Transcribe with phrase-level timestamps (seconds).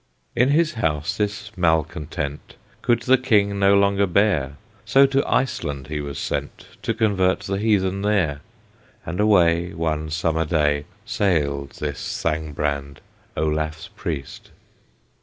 [0.35, 6.01] In his house this malecontent Could the King no longer bear, So to Iceland he
[6.01, 8.41] was sent To convert the heathen there,
[9.05, 12.97] And away One summer day Sailed this Thangbrand,
[13.37, 14.49] Olaf's Priest.